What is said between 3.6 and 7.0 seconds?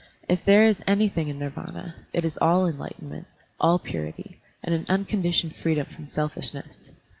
purity, and an unconditioned freedom from selfishness.